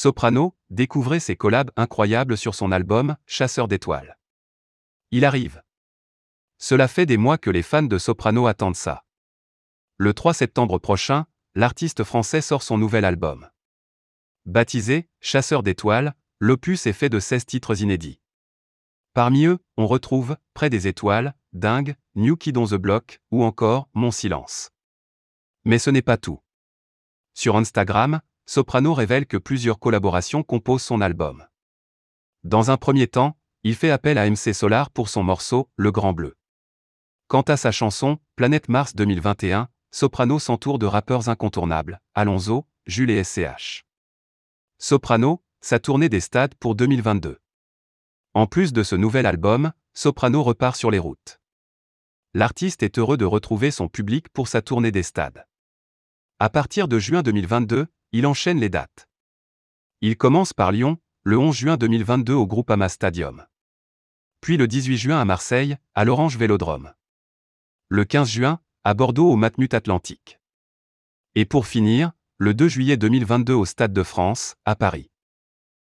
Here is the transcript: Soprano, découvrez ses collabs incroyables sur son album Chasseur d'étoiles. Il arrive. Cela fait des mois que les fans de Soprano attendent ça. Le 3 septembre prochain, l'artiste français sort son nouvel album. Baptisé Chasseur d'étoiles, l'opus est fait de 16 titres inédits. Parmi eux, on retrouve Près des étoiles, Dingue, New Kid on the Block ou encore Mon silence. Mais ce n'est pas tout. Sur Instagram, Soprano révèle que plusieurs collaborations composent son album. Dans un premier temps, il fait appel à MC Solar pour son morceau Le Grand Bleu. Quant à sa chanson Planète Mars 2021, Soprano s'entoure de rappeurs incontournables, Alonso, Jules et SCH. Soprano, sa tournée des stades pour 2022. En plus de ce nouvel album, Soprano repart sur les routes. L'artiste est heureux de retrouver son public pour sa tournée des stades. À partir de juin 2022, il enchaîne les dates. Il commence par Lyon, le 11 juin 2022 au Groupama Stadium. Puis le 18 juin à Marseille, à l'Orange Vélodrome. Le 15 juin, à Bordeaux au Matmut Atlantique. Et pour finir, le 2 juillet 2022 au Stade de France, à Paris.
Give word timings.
Soprano, 0.00 0.54
découvrez 0.70 1.18
ses 1.18 1.34
collabs 1.34 1.72
incroyables 1.74 2.36
sur 2.36 2.54
son 2.54 2.70
album 2.70 3.16
Chasseur 3.26 3.66
d'étoiles. 3.66 4.16
Il 5.10 5.24
arrive. 5.24 5.60
Cela 6.56 6.86
fait 6.86 7.04
des 7.04 7.16
mois 7.16 7.36
que 7.36 7.50
les 7.50 7.64
fans 7.64 7.82
de 7.82 7.98
Soprano 7.98 8.46
attendent 8.46 8.76
ça. 8.76 9.04
Le 9.96 10.14
3 10.14 10.34
septembre 10.34 10.78
prochain, 10.78 11.26
l'artiste 11.56 12.04
français 12.04 12.42
sort 12.42 12.62
son 12.62 12.78
nouvel 12.78 13.04
album. 13.04 13.50
Baptisé 14.46 15.08
Chasseur 15.18 15.64
d'étoiles, 15.64 16.14
l'opus 16.38 16.86
est 16.86 16.92
fait 16.92 17.08
de 17.08 17.18
16 17.18 17.46
titres 17.46 17.82
inédits. 17.82 18.20
Parmi 19.14 19.46
eux, 19.46 19.58
on 19.76 19.88
retrouve 19.88 20.36
Près 20.54 20.70
des 20.70 20.86
étoiles, 20.86 21.34
Dingue, 21.54 21.96
New 22.14 22.36
Kid 22.36 22.56
on 22.56 22.66
the 22.66 22.74
Block 22.74 23.20
ou 23.32 23.42
encore 23.42 23.88
Mon 23.94 24.12
silence. 24.12 24.70
Mais 25.64 25.80
ce 25.80 25.90
n'est 25.90 26.02
pas 26.02 26.18
tout. 26.18 26.40
Sur 27.34 27.56
Instagram, 27.56 28.20
Soprano 28.50 28.94
révèle 28.94 29.26
que 29.26 29.36
plusieurs 29.36 29.78
collaborations 29.78 30.42
composent 30.42 30.80
son 30.80 31.02
album. 31.02 31.46
Dans 32.44 32.70
un 32.70 32.78
premier 32.78 33.06
temps, 33.06 33.36
il 33.62 33.74
fait 33.74 33.90
appel 33.90 34.16
à 34.16 34.24
MC 34.24 34.54
Solar 34.54 34.90
pour 34.90 35.10
son 35.10 35.22
morceau 35.22 35.68
Le 35.76 35.92
Grand 35.92 36.14
Bleu. 36.14 36.34
Quant 37.26 37.42
à 37.42 37.58
sa 37.58 37.72
chanson 37.72 38.18
Planète 38.36 38.70
Mars 38.70 38.94
2021, 38.94 39.68
Soprano 39.90 40.38
s'entoure 40.38 40.78
de 40.78 40.86
rappeurs 40.86 41.28
incontournables, 41.28 42.00
Alonso, 42.14 42.66
Jules 42.86 43.10
et 43.10 43.22
SCH. 43.22 43.84
Soprano, 44.78 45.44
sa 45.60 45.78
tournée 45.78 46.08
des 46.08 46.20
stades 46.20 46.54
pour 46.54 46.74
2022. 46.74 47.38
En 48.32 48.46
plus 48.46 48.72
de 48.72 48.82
ce 48.82 48.96
nouvel 48.96 49.26
album, 49.26 49.72
Soprano 49.92 50.42
repart 50.42 50.74
sur 50.74 50.90
les 50.90 50.98
routes. 50.98 51.38
L'artiste 52.32 52.82
est 52.82 52.98
heureux 52.98 53.18
de 53.18 53.26
retrouver 53.26 53.70
son 53.70 53.88
public 53.88 54.30
pour 54.30 54.48
sa 54.48 54.62
tournée 54.62 54.90
des 54.90 55.02
stades. 55.02 55.44
À 56.38 56.48
partir 56.48 56.88
de 56.88 56.98
juin 56.98 57.22
2022, 57.22 57.88
il 58.12 58.26
enchaîne 58.26 58.58
les 58.58 58.70
dates. 58.70 59.08
Il 60.00 60.16
commence 60.16 60.52
par 60.52 60.72
Lyon, 60.72 60.98
le 61.24 61.38
11 61.38 61.54
juin 61.54 61.76
2022 61.76 62.32
au 62.32 62.46
Groupama 62.46 62.88
Stadium. 62.88 63.46
Puis 64.40 64.56
le 64.56 64.66
18 64.66 64.96
juin 64.96 65.20
à 65.20 65.24
Marseille, 65.24 65.76
à 65.94 66.04
l'Orange 66.04 66.36
Vélodrome. 66.36 66.94
Le 67.88 68.04
15 68.04 68.30
juin, 68.30 68.60
à 68.84 68.94
Bordeaux 68.94 69.30
au 69.30 69.36
Matmut 69.36 69.74
Atlantique. 69.74 70.40
Et 71.34 71.44
pour 71.44 71.66
finir, 71.66 72.12
le 72.38 72.54
2 72.54 72.68
juillet 72.68 72.96
2022 72.96 73.52
au 73.52 73.64
Stade 73.64 73.92
de 73.92 74.02
France, 74.02 74.56
à 74.64 74.76
Paris. 74.76 75.10